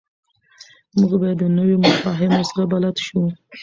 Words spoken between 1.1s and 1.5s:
باید د